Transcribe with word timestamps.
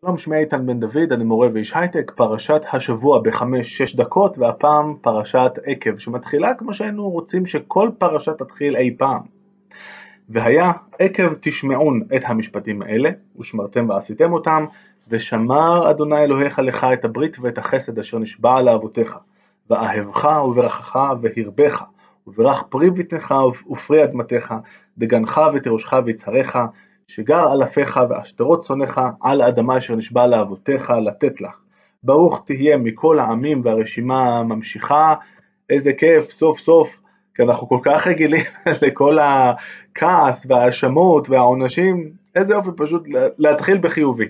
שלום, 0.00 0.18
שמי 0.18 0.36
איתן 0.36 0.66
בן 0.66 0.80
דוד, 0.80 1.12
אני 1.12 1.24
מורה 1.24 1.48
ואיש 1.52 1.72
הייטק, 1.76 2.12
פרשת 2.16 2.60
השבוע 2.72 3.20
בחמש-שש 3.20 3.96
דקות, 3.96 4.38
והפעם 4.38 4.94
פרשת 5.00 5.58
עקב, 5.64 5.98
שמתחילה 5.98 6.54
כמו 6.54 6.74
שהיינו 6.74 7.10
רוצים 7.10 7.46
שכל 7.46 7.90
פרשה 7.98 8.32
תתחיל 8.32 8.76
אי 8.76 8.94
פעם. 8.98 9.20
והיה 10.28 10.72
עקב 10.98 11.34
תשמעון 11.40 12.02
את 12.16 12.22
המשפטים 12.26 12.82
האלה, 12.82 13.10
ושמרתם 13.38 13.88
ועשיתם 13.88 14.32
אותם, 14.32 14.64
ושמר 15.08 15.90
אדוני 15.90 16.24
אלוהיך 16.24 16.58
לך 16.58 16.86
את 16.92 17.04
הברית 17.04 17.36
ואת 17.40 17.58
החסד 17.58 17.98
אשר 17.98 18.18
נשבע 18.18 18.62
לאבותיך, 18.62 19.16
ואהבך 19.70 20.24
וברכך 20.48 20.96
והרבך, 21.20 21.82
וברך 22.26 22.62
פרי 22.68 22.90
בטנך 22.90 23.34
ופרי 23.70 24.04
אדמתך, 24.04 24.54
דגנך 24.98 25.40
ותירושך 25.54 25.92
ויצהריך, 26.04 26.58
שגר 27.08 27.52
אלפיך 27.52 28.00
ועשתרות 28.10 28.64
צונך 28.64 29.00
על 29.20 29.40
האדמה 29.40 29.78
אשר 29.78 29.94
נשבע 29.94 30.26
לאבותיך 30.26 30.90
לתת 30.90 31.40
לך. 31.40 31.60
ברוך 32.02 32.42
תהיה 32.46 32.76
מכל 32.76 33.18
העמים 33.18 33.60
והרשימה 33.64 34.42
ממשיכה, 34.42 35.14
איזה 35.70 35.92
כיף 35.92 36.30
סוף 36.30 36.60
סוף, 36.60 37.00
כי 37.34 37.42
אנחנו 37.42 37.68
כל 37.68 37.78
כך 37.82 38.06
רגילים 38.06 38.44
לכל 38.82 39.18
הכעס 39.18 40.46
וההאשמות 40.48 41.28
והעונשים, 41.28 42.10
איזה 42.34 42.54
יופי 42.54 42.70
פשוט 42.76 43.02
להתחיל 43.38 43.78
בחיובי. 43.78 44.28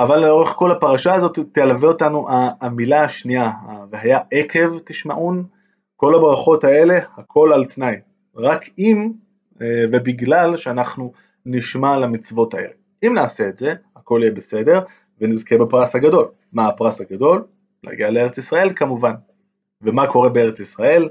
אבל 0.00 0.20
לאורך 0.20 0.48
כל 0.48 0.70
הפרשה 0.70 1.14
הזאת 1.14 1.38
תלווה 1.52 1.88
אותנו 1.88 2.26
המילה 2.60 3.04
השנייה, 3.04 3.50
והיה 3.90 4.18
עקב 4.30 4.78
תשמעון, 4.84 5.44
כל 5.96 6.14
הברכות 6.14 6.64
האלה, 6.64 6.98
הכל 7.16 7.52
על 7.52 7.64
תנאי, 7.64 7.96
רק 8.36 8.64
אם 8.78 9.12
אה, 9.62 9.84
ובגלל 9.92 10.56
שאנחנו 10.56 11.12
נשמע 11.46 11.96
למצוות 11.96 12.54
האלה. 12.54 12.72
אם 13.06 13.14
נעשה 13.14 13.48
את 13.48 13.56
זה, 13.56 13.74
הכל 13.96 14.20
יהיה 14.22 14.32
בסדר, 14.32 14.80
ונזכה 15.20 15.58
בפרס 15.58 15.94
הגדול. 15.94 16.28
מה 16.52 16.68
הפרס 16.68 17.00
הגדול? 17.00 17.44
להגיע 17.84 18.10
לארץ 18.10 18.38
ישראל 18.38 18.72
כמובן. 18.76 19.14
ומה 19.82 20.06
קורה 20.06 20.28
בארץ 20.28 20.60
ישראל? 20.60 21.08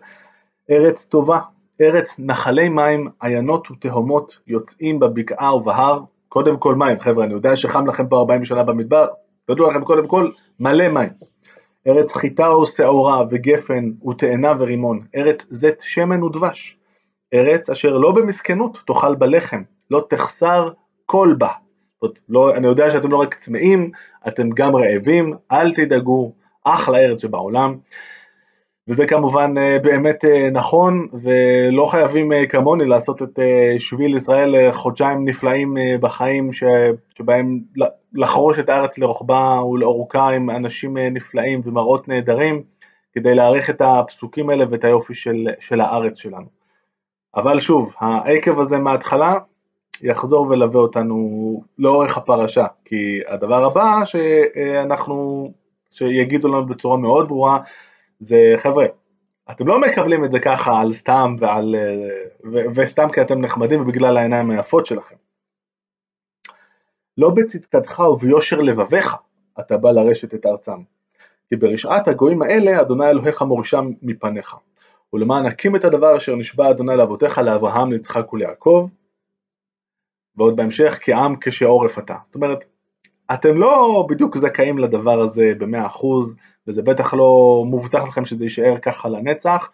ארץ 0.70 1.06
טובה, 1.06 1.40
ארץ 1.82 2.16
נחלי 2.20 2.70
מים, 2.70 3.08
עיינות 3.22 3.72
ותהומות, 3.72 4.38
יוצאים 4.48 5.00
בבקעה 5.00 5.56
ובהר, 5.56 6.00
קודם 6.30 6.58
כל 6.58 6.76
מים, 6.76 7.00
חבר'ה, 7.00 7.26
אני 7.26 7.34
יודע 7.34 7.56
שחם 7.56 7.88
לכם 7.88 8.08
פה 8.08 8.18
40 8.18 8.46
שנה 8.46 8.64
במדבר, 8.64 9.08
תדעו 9.46 9.70
לכם 9.70 9.84
קודם 9.84 10.08
כל, 10.08 10.32
מלא 10.60 10.90
מים. 10.90 11.10
ארץ 11.88 12.12
חיטה 12.12 12.58
ושעורה 12.58 13.24
וגפן 13.30 13.92
ותאנה 14.10 14.54
ורימון, 14.60 15.02
ארץ 15.16 15.46
זית 15.50 15.82
שמן 15.82 16.24
ודבש, 16.24 16.78
ארץ 17.34 17.70
אשר 17.70 17.98
לא 17.98 18.12
במסכנות 18.12 18.78
תאכל 18.88 19.16
בלחם, 19.16 19.64
לא 19.92 20.06
תחסר 20.10 20.70
כל 21.06 21.36
בה. 21.38 21.50
זאת, 22.02 22.20
לא, 22.30 22.56
אני 22.56 22.68
יודע 22.68 22.90
שאתם 22.90 23.12
לא 23.12 23.18
רק 23.18 23.34
צמאים, 23.34 23.92
אתם 24.28 24.50
גם 24.50 24.76
רעבים, 24.76 25.34
אל 25.52 25.74
תדאגו, 25.74 26.34
אחלה 26.64 26.98
ארץ 26.98 27.22
שבעולם. 27.22 27.78
וזה 28.88 29.08
כמובן 29.08 29.54
אה, 29.58 29.80
באמת 29.80 30.26
אה, 30.26 30.50
נכון, 30.50 31.08
ולא 31.14 31.86
חייבים 31.86 32.32
אה, 32.32 32.48
כמוני 32.48 32.86
לעשות 32.86 33.22
את 33.22 33.40
שביל 33.78 34.16
ישראל 34.16 34.72
חודשיים 34.72 35.26
נפלאים 35.26 35.78
בחיים, 36.00 36.50
שבהם 37.18 37.60
לחרוש 38.14 38.60
את 38.60 38.70
הארץ 38.70 38.98
לרוחבה 38.98 39.62
ולאורכה 39.64 40.30
עם 40.30 40.50
אנשים 40.50 40.98
נפלאים 40.98 41.62
ומראות 41.64 42.08
נהדרים, 42.08 42.64
כדי 43.14 43.36
להעריך 43.36 43.70
את 43.70 43.82
הפסוקים 43.82 44.50
האלה 44.50 44.66
ואת 44.70 44.84
היופי 44.84 45.14
של, 45.14 45.48
של 45.60 45.82
הארץ 45.82 46.18
שלנו. 46.18 46.48
אבל 47.36 47.60
שוב, 47.60 47.94
העקב 48.00 48.60
הזה 48.60 48.78
מההתחלה 48.78 49.38
יחזור 50.04 50.48
ולווה 50.50 50.82
אותנו 50.82 51.64
לאורך 51.78 52.18
הפרשה, 52.18 52.66
כי 52.86 53.20
הדבר 53.28 53.66
הבא 53.66 54.06
שאנחנו, 54.06 55.48
שיגידו 55.92 56.48
לנו 56.48 56.66
בצורה 56.66 56.98
מאוד 56.98 57.28
ברורה, 57.28 57.60
זה 58.20 58.38
חבר'ה, 58.58 58.86
אתם 59.52 59.68
לא 59.68 59.82
מקבלים 59.82 60.24
את 60.24 60.32
זה 60.32 60.40
ככה 60.40 60.80
על 60.80 60.94
סתם 60.94 61.36
ועל, 61.40 61.76
ו, 62.54 62.58
וסתם 62.76 63.10
כי 63.14 63.22
אתם 63.22 63.42
נחמדים 63.42 63.82
ובגלל 63.82 64.18
העיניים 64.18 64.52
היפות 64.52 64.86
שלכם. 64.86 65.16
לא 67.18 67.30
בצדקתך 67.30 68.00
וביושר 68.00 68.60
לבביך 68.60 69.16
אתה 69.60 69.78
בא 69.78 69.92
לרשת 69.92 70.34
את 70.34 70.46
ארצם, 70.46 70.82
כי 71.50 71.56
ברשעת 71.56 72.08
הגויים 72.08 72.42
האלה 72.42 72.82
אדוני 72.82 73.10
אלוהיך 73.10 73.42
מורשם 73.42 73.92
מפניך. 74.02 74.56
ולמען 75.14 75.46
הקים 75.46 75.76
את 75.76 75.86
הדבר 75.86 76.18
אשר 76.18 76.36
נשבע 76.36 76.70
אדוני 76.70 76.96
לאבותיך 76.96 77.38
לאברהם 77.38 77.92
ליצחק 77.92 78.34
וליעקב 78.34 78.88
ועוד 80.38 80.56
בהמשך 80.56 81.00
כעם 81.02 81.36
כשעורף 81.42 82.00
אתה. 82.00 82.16
זאת 82.26 82.36
אומרת, 82.36 82.66
אתם 83.34 83.58
לא 83.58 84.06
בדיוק 84.10 84.38
זכאים 84.38 84.78
לדבר 84.78 85.22
הזה 85.22 85.52
במאה 85.58 85.86
אחוז, 85.86 86.36
וזה 86.68 86.82
בטח 86.82 87.14
לא 87.14 87.64
מובטח 87.68 88.04
לכם 88.08 88.26
שזה 88.26 88.46
יישאר 88.46 88.78
ככה 88.78 89.10
לנצח. 89.10 89.70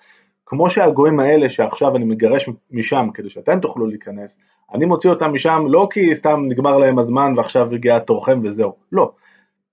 כמו 0.45 0.69
שהגויים 0.69 1.19
האלה 1.19 1.49
שעכשיו 1.49 1.95
אני 1.95 2.05
מגרש 2.05 2.49
משם 2.71 3.07
כדי 3.13 3.29
שאתם 3.29 3.59
תוכלו 3.59 3.87
להיכנס, 3.87 4.39
אני 4.73 4.85
מוציא 4.85 5.09
אותם 5.09 5.33
משם 5.33 5.63
לא 5.67 5.87
כי 5.91 6.15
סתם 6.15 6.45
נגמר 6.47 6.77
להם 6.77 6.99
הזמן 6.99 7.33
ועכשיו 7.37 7.73
הגיע 7.73 7.99
תורכם 7.99 8.39
וזהו, 8.43 8.75
לא. 8.91 9.11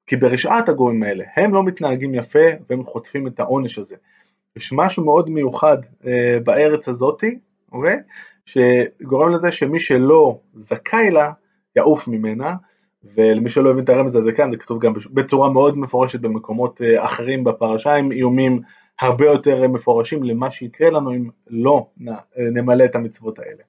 כי 0.07 0.17
ברשעת 0.17 0.69
הגויים 0.69 1.03
האלה, 1.03 1.25
הם 1.37 1.55
לא 1.55 1.63
מתנהגים 1.63 2.15
יפה 2.15 2.49
והם 2.71 2.85
חוטפים 2.85 3.27
את 3.27 3.41
העונש 3.41 3.79
הזה. 3.79 3.97
יש 4.57 4.73
משהו 4.73 5.05
מאוד 5.05 5.31
מיוחד 5.31 5.79
אה, 6.07 6.39
בארץ 6.45 6.89
הזאתי, 6.89 7.39
אוקיי? 7.73 7.97
שגורם 8.47 9.33
לזה 9.33 9.53
שמי 9.53 9.81
שלא 9.81 10.41
זכאי 10.55 11.11
לה, 11.11 11.33
יעוף 11.77 12.09
ממנה, 12.09 12.55
ולמי 13.15 13.51
שלא 13.51 13.71
הבין 13.71 13.84
את 13.84 13.89
הרמז 13.89 14.17
הזה 14.17 14.33
כאן, 14.33 14.51
זה 14.51 14.57
כתוב 14.57 14.81
גם 14.81 14.93
בצורה 15.11 15.51
מאוד 15.51 15.79
מפורשת 15.79 16.21
במקומות 16.21 16.83
אה, 16.83 17.05
אחרים 17.05 17.45
בפרשה, 17.45 17.95
עם 17.95 18.12
איומים 18.12 18.61
הרבה 19.01 19.27
יותר 19.27 19.69
מפורשים 19.69 20.23
למה 20.23 20.51
שיקרה 20.51 20.91
לנו 20.91 21.11
אם 21.11 21.29
לא 21.47 21.87
אה, 22.09 22.15
נמלא 22.39 22.85
את 22.85 22.95
המצוות 22.95 23.39
האלה. 23.39 23.62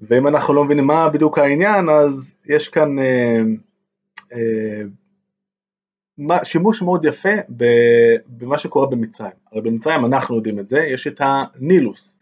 ואם 0.00 0.26
אנחנו 0.26 0.54
לא 0.54 0.64
מבינים 0.64 0.86
מה 0.86 1.08
בדיוק 1.08 1.38
העניין, 1.38 1.88
אז 1.88 2.36
יש 2.46 2.68
כאן 2.68 2.98
אה, 2.98 3.42
אה, 4.32 4.82
שימוש 6.44 6.82
מאוד 6.82 7.04
יפה 7.04 7.28
במה 8.28 8.58
שקורה 8.58 8.86
במצרים. 8.86 9.32
הרי 9.52 9.60
במצרים 9.60 10.04
אנחנו 10.04 10.36
יודעים 10.36 10.58
את 10.58 10.68
זה, 10.68 10.78
יש 10.78 11.06
את 11.06 11.20
הנילוס. 11.20 12.18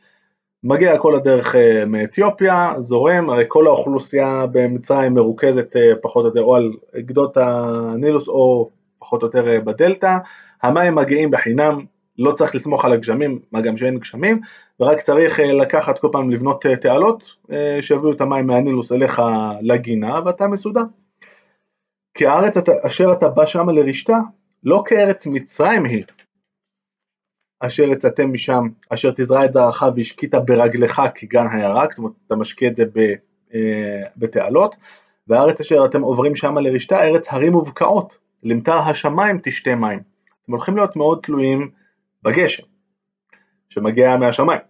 מגיע 0.65 0.99
כל 0.99 1.15
הדרך 1.15 1.55
אה, 1.55 1.85
מאתיופיה, 1.87 2.73
זורם, 2.79 3.31
הרי 3.31 3.45
כל 3.49 3.67
האוכלוסייה 3.67 4.47
במצרים 4.53 5.15
מרוכזת 5.15 5.77
אה, 5.77 5.93
פחות 6.03 6.25
או 6.25 6.29
יותר 6.29 6.43
או 6.43 6.57
על 6.57 6.73
גדות 6.97 7.37
הנילוס 7.37 8.29
או 8.29 8.71
פחות 8.99 9.23
או 9.23 9.27
יותר 9.27 9.49
אה, 9.49 9.61
בדלתא, 9.61 10.17
המים 10.63 10.95
מגיעים 10.95 11.31
בחינם, 11.31 11.85
לא 12.19 12.33
צריך 12.33 12.55
לסמוך 12.55 12.85
על 12.85 12.93
הגשמים, 12.93 13.39
מה 13.53 13.61
גם 13.61 13.77
שאין 13.77 13.99
גשמים, 13.99 14.41
ורק 14.81 15.01
צריך 15.01 15.41
לקחת 15.41 15.99
כל 15.99 16.09
פעם 16.13 16.31
לבנות 16.31 16.67
תעלות 16.81 17.31
שיביאו 17.81 18.13
את 18.13 18.21
המים 18.21 18.47
מהנילוס 18.47 18.93
אליך 18.93 19.23
לגינה 19.63 20.21
ואתה 20.25 20.49
מסודר. 20.49 20.83
כי 22.15 22.27
הארץ 22.27 22.57
אשר 22.87 23.13
אתה 23.13 23.29
בא 23.29 23.47
שמה 23.47 23.73
לרשתה, 23.73 24.19
לא 24.65 24.83
כארץ 24.87 25.27
מצרים 25.27 25.85
היא, 25.85 26.05
אשר 27.61 27.83
יצאתם 27.83 28.33
משם, 28.33 28.69
אשר 28.91 29.11
תזרע 29.17 29.45
את 29.45 29.53
זרעך 29.53 29.85
והשקית 29.97 30.35
ברגלך 30.35 31.03
כגן 31.15 31.47
הירק, 31.53 31.91
זאת 31.91 31.99
אומרת 31.99 32.13
אתה 32.27 32.37
משקיע 32.37 32.69
את 32.69 32.77
זה 32.77 32.85
אה, 33.55 34.03
בתעלות, 34.17 34.77
והארץ 35.29 35.61
אשר 35.61 35.85
אתם 35.85 36.03
עוברים 36.03 36.37
שמה 36.37 36.61
לרשתה, 36.61 37.03
ארץ 37.03 37.27
הרים 37.31 37.55
ובקעות, 37.55 38.19
למטר 38.43 38.79
השמיים 38.79 39.39
תשתה 39.43 39.75
מים. 39.75 40.01
אתם 40.45 40.53
הולכים 40.53 40.77
להיות 40.77 40.97
מאוד 40.97 41.19
תלויים 41.23 41.71
בגשם, 42.23 42.63
שמגיע 43.69 44.17
מהשמיים, 44.17 44.61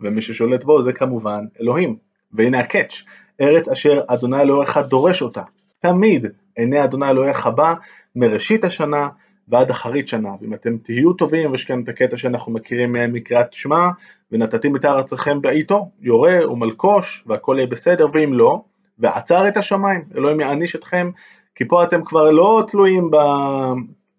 ומי 0.00 0.22
ששולט 0.22 0.64
בו 0.64 0.82
זה 0.82 0.92
כמובן 0.92 1.44
אלוהים. 1.60 1.96
והנה 2.32 2.58
הקאץ', 2.58 3.02
ארץ 3.40 3.68
אשר 3.68 4.00
אדוני 4.06 4.40
אלוהיך 4.40 4.78
דורש 4.78 5.22
אותה, 5.22 5.42
תמיד 5.78 6.26
עיני 6.56 6.84
אדוני 6.84 7.10
אלוהיך 7.10 7.46
בא 7.46 7.74
מראשית 8.16 8.64
השנה 8.64 9.08
ועד 9.50 9.70
אחרית 9.70 10.08
שנה, 10.08 10.30
ואם 10.40 10.54
אתם 10.54 10.78
תהיו 10.78 11.12
טובים, 11.12 11.50
ויש 11.50 11.64
כאן 11.64 11.82
את 11.82 11.88
הקטע 11.88 12.16
שאנחנו 12.16 12.52
מכירים 12.52 12.96
מקריאת 13.12 13.52
שמע, 13.52 13.88
ונתתים 14.32 14.76
את 14.76 14.84
ארצכם 14.84 15.42
בעיתו, 15.42 15.90
יורה 16.00 16.52
ומלקוש, 16.52 17.24
והכל 17.26 17.54
יהיה 17.58 17.66
בסדר, 17.66 18.06
ואם 18.12 18.32
לא, 18.32 18.62
ועצר 18.98 19.48
את 19.48 19.56
השמיים, 19.56 20.04
אלוהים 20.16 20.40
יעניש 20.40 20.76
אתכם, 20.76 21.10
כי 21.54 21.64
פה 21.68 21.84
אתם 21.84 22.04
כבר 22.04 22.30
לא 22.30 22.64
תלויים 22.68 23.10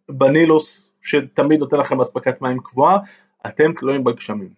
בנילוס, 0.10 0.92
שתמיד 1.01 1.60
נותן 1.60 1.78
לכם 1.78 2.01
אספקת 2.01 2.42
מים 2.42 2.60
קבועה, 2.60 2.98
אתם 3.48 3.74
תלויים 3.74 4.04
בגשמים, 4.04 4.50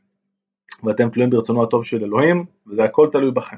ואתם 0.84 1.10
תלויים 1.10 1.30
ברצונו 1.30 1.64
הטוב 1.64 1.86
של 1.86 2.04
אלוהים, 2.04 2.46
וזה 2.68 2.84
הכל 2.84 3.08
תלוי 3.12 3.32
בכם. 3.32 3.58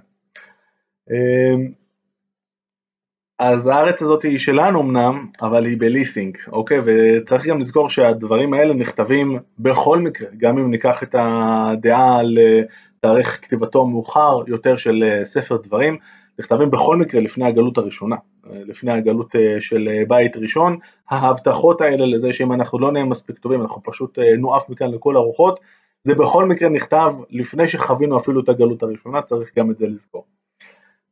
אז 3.39 3.67
הארץ 3.67 4.01
הזאת 4.01 4.23
היא 4.23 4.39
שלנו 4.39 4.81
אמנם, 4.81 5.27
אבל 5.41 5.65
היא 5.65 5.77
בליסינג, 5.79 6.37
אוקיי? 6.51 6.79
וצריך 6.85 7.47
גם 7.47 7.59
לזכור 7.59 7.89
שהדברים 7.89 8.53
האלה 8.53 8.73
נכתבים 8.73 9.39
בכל 9.59 9.99
מקרה, 9.99 10.29
גם 10.37 10.57
אם 10.57 10.71
ניקח 10.71 11.03
את 11.03 11.15
הדעה 11.19 12.19
על 12.19 12.37
אה, 12.37 12.59
תאריך 12.99 13.39
כתיבתו 13.41 13.83
המאוחר 13.83 14.43
יותר 14.47 14.77
של 14.77 15.03
אה, 15.03 15.25
ספר 15.25 15.57
דברים, 15.57 15.97
נכתבים 16.39 16.71
בכל 16.71 16.95
מקרה 16.95 17.21
לפני 17.21 17.45
הגלות 17.45 17.77
הראשונה. 17.77 18.15
לפני 18.49 18.91
הגלות 18.91 19.35
של 19.59 19.89
בית 20.07 20.38
ראשון, 20.38 20.77
ההבטחות 21.09 21.81
האלה 21.81 22.05
לזה 22.05 22.33
שאם 22.33 22.53
אנחנו 22.53 22.79
לא 22.79 22.91
נהיה 22.91 23.05
מספיק 23.05 23.39
טובים 23.39 23.61
אנחנו 23.61 23.83
פשוט 23.83 24.19
נועף 24.38 24.69
מכאן 24.69 24.91
לכל 24.91 25.15
הרוחות, 25.15 25.59
זה 26.03 26.15
בכל 26.15 26.45
מקרה 26.45 26.69
נכתב 26.69 27.13
לפני 27.29 27.67
שחווינו 27.67 28.17
אפילו 28.17 28.41
את 28.41 28.49
הגלות 28.49 28.83
הראשונה, 28.83 29.21
צריך 29.21 29.51
גם 29.57 29.71
את 29.71 29.77
זה 29.77 29.88
לזכור. 29.88 30.25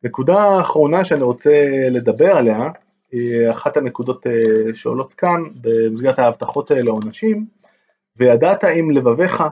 נקודה 0.03 0.59
אחרונה 0.59 1.05
שאני 1.05 1.23
רוצה 1.23 1.51
לדבר 1.91 2.37
עליה, 2.37 2.69
היא 3.11 3.49
אחת 3.51 3.77
הנקודות 3.77 4.25
שעולות 4.73 5.13
כאן 5.13 5.43
במסגרת 5.61 6.19
ההבטחות 6.19 6.71
לעונשים, 6.71 7.45
וידעת 8.17 8.63
עם 8.63 8.91
לבביך 8.91 9.43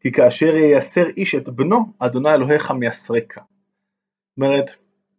כי 0.00 0.12
כאשר 0.12 0.56
ייסר 0.56 1.06
איש 1.16 1.34
את 1.34 1.48
בנו, 1.48 1.78
אדוני 1.98 2.34
אלוהיך 2.34 2.70
מייסרקה. 2.70 3.40
זאת 3.40 4.36
אומרת, 4.36 4.74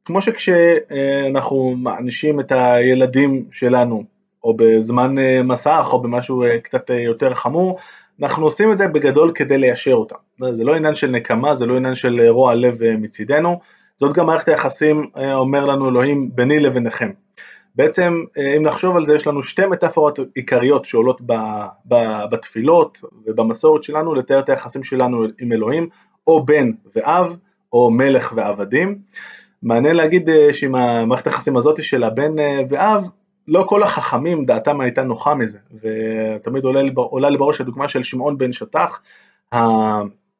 כמו 0.05 0.21
שכשאנחנו 0.21 1.75
מענישים 1.77 2.39
את 2.39 2.51
הילדים 2.51 3.45
שלנו, 3.51 4.03
או 4.43 4.53
בזמן 4.57 5.19
אה, 5.19 5.43
מסך, 5.43 5.89
או 5.91 6.01
במשהו 6.01 6.43
אה, 6.43 6.59
קצת 6.59 6.91
אה, 6.91 6.99
יותר 6.99 7.33
חמור, 7.33 7.79
אנחנו 8.21 8.45
עושים 8.45 8.71
את 8.71 8.77
זה 8.77 8.87
בגדול 8.87 9.31
כדי 9.35 9.57
ליישר 9.57 9.93
אותם. 9.93 10.15
זה 10.51 10.63
לא 10.63 10.75
עניין 10.75 10.95
של 10.95 11.11
נקמה, 11.11 11.55
זה 11.55 11.65
לא 11.65 11.77
עניין 11.77 11.95
של 11.95 12.27
רוע 12.27 12.53
לב 12.55 12.79
מצידנו, 12.97 13.59
זאת 13.99 14.13
גם 14.13 14.25
מערכת 14.25 14.47
היחסים, 14.47 15.05
אומר 15.33 15.65
לנו 15.65 15.89
אלוהים, 15.89 16.29
ביני 16.35 16.59
לביניכם. 16.59 17.09
בעצם 17.75 18.23
אם 18.57 18.63
נחשוב 18.63 18.97
על 18.97 19.05
זה 19.05 19.15
יש 19.15 19.27
לנו 19.27 19.43
שתי 19.43 19.65
מטאפורות 19.65 20.19
עיקריות 20.35 20.85
שעולות 20.85 21.21
ב, 21.25 21.33
ב, 21.85 21.95
בתפילות 22.31 23.01
ובמסורת 23.25 23.83
שלנו 23.83 24.15
לתאר 24.15 24.39
את 24.39 24.49
היחסים 24.49 24.83
שלנו 24.83 25.25
עם 25.41 25.51
אלוהים, 25.51 25.89
או 26.27 26.45
בן 26.45 26.71
ואב, 26.95 27.37
או 27.73 27.91
מלך 27.91 28.33
ועבדים. 28.35 28.97
מעניין 29.63 29.95
להגיד 29.95 30.29
אה, 30.29 30.53
שעם 30.53 30.75
המערכת 30.75 31.27
היחסים 31.27 31.57
הזאת 31.57 31.83
של 31.83 32.03
הבן 32.03 32.39
אה, 32.39 32.61
ואב, 32.69 33.07
לא 33.47 33.63
כל 33.67 33.83
החכמים 33.83 34.45
דעתם 34.45 34.81
הייתה 34.81 35.03
נוחה 35.03 35.35
מזה, 35.35 35.59
ותמיד 35.73 36.63
עולה, 36.63 36.81
עולה 36.95 37.29
לי 37.29 37.37
בראש 37.37 37.61
הדוגמה 37.61 37.89
של 37.89 38.03
שמעון 38.03 38.37
בן 38.37 38.51
שטח, 38.51 39.01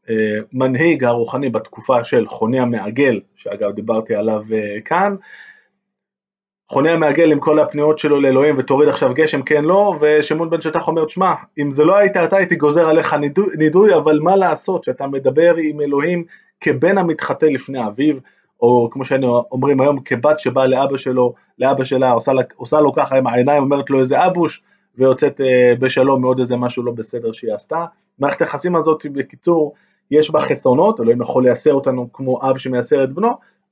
המנהיג 0.10 1.04
הרוחני 1.04 1.50
בתקופה 1.50 2.04
של 2.04 2.28
חוני 2.28 2.60
המעגל, 2.60 3.20
שאגב 3.36 3.72
דיברתי 3.72 4.16
עליו 4.16 4.44
אה, 4.54 4.82
כאן, 4.86 5.16
חונה 6.72 6.92
המעגל 6.92 7.32
עם 7.32 7.40
כל 7.40 7.60
הפניות 7.60 8.00
שלו 8.00 8.22
לאלוהים 8.22 8.56
ותוריד 8.58 8.90
עכשיו 8.90 9.14
גשם 9.14 9.42
כן 9.42 9.66
לא 9.66 9.96
ושמעון 10.00 10.50
בן 10.50 10.62
שטח 10.62 10.88
אומר 10.88 11.06
תשמע 11.06 11.34
אם 11.60 11.72
זה 11.72 11.84
לא 11.84 11.98
היית 11.98 12.18
אתה 12.18 12.38
הייתי 12.38 12.56
גוזר 12.56 12.90
עליך 12.90 13.16
נידוי, 13.58 13.96
אבל 13.96 14.20
מה 14.20 14.36
לעשות 14.36 14.84
שאתה 14.84 15.08
מדבר 15.08 15.56
עם 15.56 15.82
אלוהים 15.82 16.24
כבן 16.62 16.98
המתחטא 16.98 17.46
לפני 17.46 17.86
אביו 17.86 18.16
או 18.62 18.90
כמו 18.92 19.06
שהיינו 19.06 19.44
אומרים 19.52 19.82
היום 19.82 20.00
כבת 20.00 20.40
שבאה 20.40 20.68
לאבא 20.68 20.98
שלו 20.98 21.34
לאבא 21.60 21.84
שלה 21.84 22.12
עושה, 22.12 22.32
עושה 22.56 22.80
לו 22.80 22.94
ככה 22.94 23.18
עם 23.18 23.28
העיניים 23.28 23.64
אומרת 23.64 23.90
לו 23.90 24.00
איזה 24.00 24.26
אבוש 24.26 24.64
ויוצאת 24.98 25.42
אה, 25.42 25.74
בשלום 25.80 26.22
מעוד 26.22 26.40
איזה 26.40 26.56
משהו 26.56 26.84
לא 26.84 26.92
בסדר 26.92 27.32
שהיא 27.32 27.54
עשתה. 27.54 27.86
מערכת 28.20 28.42
היחסים 28.42 28.76
הזאת 28.76 29.06
בקיצור 29.06 29.74
יש 30.12 30.32
בה 30.32 30.42
חסרונות 30.42 31.00
אלוהים 31.00 31.22
יכול 31.22 31.44
לייסר 31.44 31.74
אותנו 31.74 32.14
כמו 32.14 32.40
אב 32.42 32.58
שמייסר 32.58 33.04
את 33.04 33.14
בנו 33.14 33.30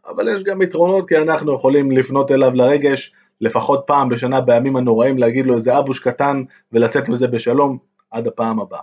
אבל 0.07 0.27
יש 0.27 0.43
גם 0.43 0.61
יתרונות 0.61 1.09
כי 1.09 1.17
אנחנו 1.17 1.53
יכולים 1.53 1.91
לפנות 1.91 2.31
אליו 2.31 2.51
לרגש 2.53 3.13
לפחות 3.41 3.83
פעם 3.87 4.09
בשנה 4.09 4.41
בימים 4.41 4.75
הנוראים 4.75 5.17
להגיד 5.17 5.45
לו 5.45 5.55
איזה 5.55 5.77
אבוש 5.77 5.99
קטן 5.99 6.43
ולצאת 6.71 7.09
מזה 7.09 7.27
בשלום 7.27 7.77
עד 8.11 8.27
הפעם 8.27 8.59
הבאה. 8.59 8.81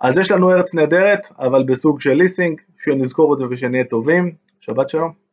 אז 0.00 0.18
יש 0.18 0.30
לנו 0.30 0.50
ארץ 0.50 0.74
נהדרת 0.74 1.26
אבל 1.38 1.62
בסוג 1.62 2.00
של 2.00 2.12
ליסינג, 2.12 2.60
שנזכור 2.78 3.34
את 3.34 3.38
זה 3.38 3.44
ושנהיה 3.50 3.84
טובים, 3.84 4.32
שבת 4.60 4.88
שלום. 4.88 5.23